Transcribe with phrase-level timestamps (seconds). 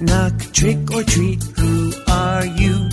[0.00, 1.42] knock, trick or treat.
[1.58, 2.88] Who are you?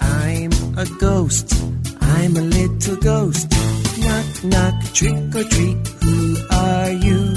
[0.00, 1.54] I'm a ghost.
[2.00, 3.50] I'm a little ghost.
[3.98, 5.76] Knock, knock, trick or treat.
[6.02, 7.34] Who are you?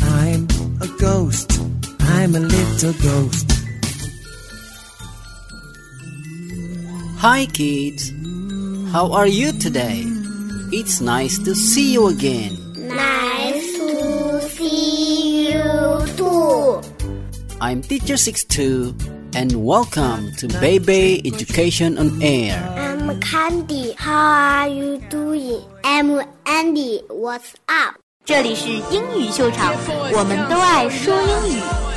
[0.00, 0.48] I'm
[0.80, 1.60] a ghost.
[2.00, 3.48] I'm a little ghost.
[7.18, 8.12] Hi, kids.
[8.92, 10.02] How are you today?
[10.72, 12.61] It's nice to see you again.
[17.72, 18.92] I'm Teacher Sixto
[19.34, 22.62] and welcome to Bebe Education on Air.
[22.76, 25.62] I'm Candy, how are you doing?
[25.82, 27.94] I'm Andy, what's up?
[28.26, 29.74] 这里是英语秀场，
[30.12, 31.91] 我们都爱说英语。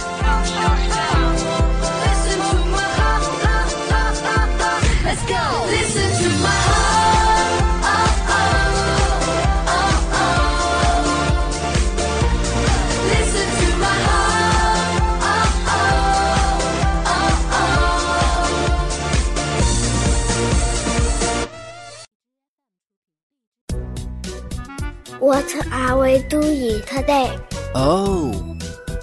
[25.26, 27.34] What are we doing today?
[27.74, 28.30] Oh,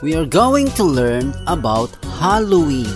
[0.05, 1.91] we are going to learn about
[2.23, 2.87] Halloween.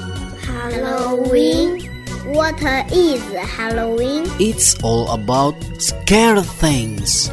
[0.47, 1.83] Halloween.
[2.31, 2.55] What
[2.95, 4.31] is Halloween?
[4.39, 7.27] It's all about scare things.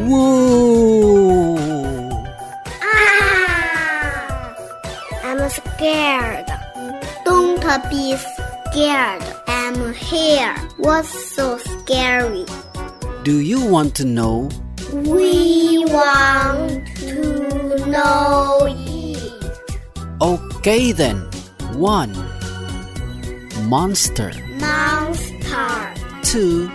[0.00, 1.60] Whoa!
[2.80, 4.56] Ah!
[5.28, 6.48] I'm scared.
[7.26, 9.22] Don't be scared.
[9.46, 10.56] I'm here.
[10.78, 12.46] What's so scary?
[13.24, 14.48] Do you want to know?
[14.92, 19.60] We want to know it.
[20.20, 21.16] Okay then.
[21.72, 22.12] 1.
[23.68, 24.32] Monster.
[24.60, 25.94] Monster.
[26.24, 26.68] 2.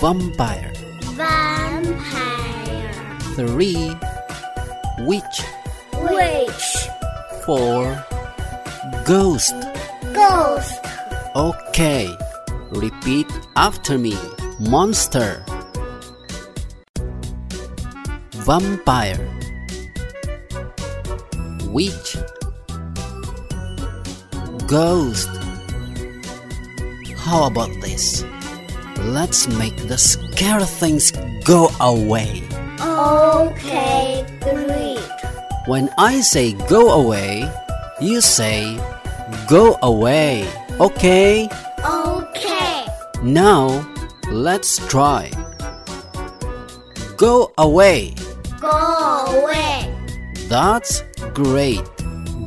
[0.00, 0.72] Vampire.
[1.14, 2.92] Vampire.
[3.36, 3.96] 3.
[5.06, 5.42] Witch.
[6.02, 6.88] Witch.
[7.46, 8.04] 4.
[9.06, 9.54] Ghost.
[10.12, 10.84] Ghost.
[11.36, 12.10] Okay.
[12.72, 14.16] Repeat after me.
[14.58, 15.44] Monster.
[18.48, 19.28] Vampire.
[21.68, 22.16] Witch.
[24.66, 25.28] Ghost.
[27.18, 28.24] How about this?
[29.04, 31.12] Let's make the scary things
[31.44, 32.42] go away.
[32.80, 35.04] Okay, great.
[35.66, 37.44] When I say go away,
[38.00, 38.80] you say
[39.46, 40.48] go away.
[40.80, 41.50] Okay?
[41.84, 42.86] Okay.
[43.22, 43.84] Now,
[44.32, 45.28] let's try.
[47.18, 48.14] Go away.
[48.60, 48.70] Go
[49.38, 49.86] away.
[50.48, 51.02] That's
[51.32, 51.82] great.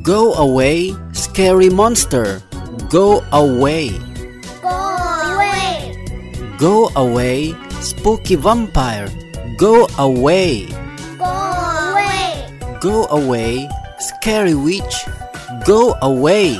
[0.03, 2.41] Go away, scary monster.
[2.89, 3.95] Go away.
[4.61, 4.75] Go
[5.31, 5.95] away.
[6.59, 9.07] Go away, spooky vampire.
[9.57, 10.67] Go away.
[11.17, 12.49] Go away.
[12.81, 15.05] Go away, scary witch.
[15.65, 16.57] Go away.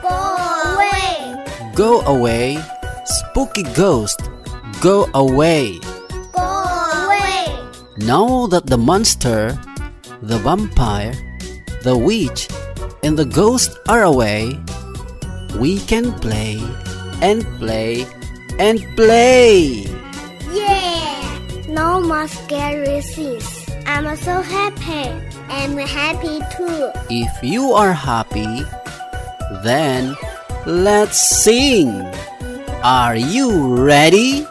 [0.00, 0.16] Go
[0.72, 1.44] away.
[1.74, 2.56] Go away,
[3.04, 4.22] spooky ghost.
[4.80, 5.80] Go away.
[7.98, 9.56] Now that the monster,
[10.20, 11.16] the vampire,
[11.82, 12.46] the witch,
[13.02, 14.52] and the ghost are away,
[15.56, 16.60] we can play
[17.22, 18.04] and play
[18.58, 19.88] and play.
[20.52, 21.40] Yeah.
[21.68, 23.48] No more scary things.
[23.86, 25.08] I'm so happy.
[25.48, 26.92] I'm happy too.
[27.08, 28.60] If you are happy,
[29.64, 30.14] then
[30.66, 32.04] let's sing.
[32.84, 34.46] Are you ready?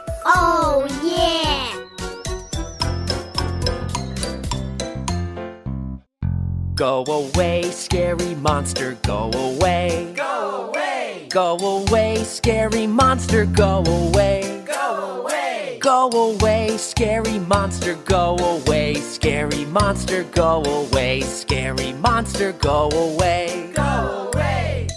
[6.75, 10.11] Go away, scary monster, go away.
[10.13, 11.27] Go away.
[11.29, 14.61] Go away, scary monster, go away.
[14.67, 15.79] Go away.
[15.81, 18.95] Go away, scary monster, go away.
[18.95, 21.21] Scary monster, go away.
[21.21, 23.71] Scary monster, go away.
[23.73, 24.87] Go away.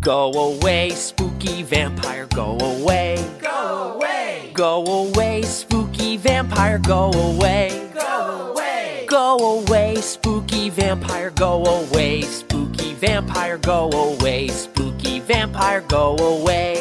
[0.00, 3.24] Go away, spooky vampire, go away.
[3.40, 4.50] Go away.
[4.54, 7.90] Go away, spooky vampire, go away.
[7.94, 9.06] Go away.
[9.08, 12.22] Go away, spooky vampire, go away.
[12.22, 14.48] Spooky vampire, go away.
[14.48, 16.77] Spooky vampire, go away.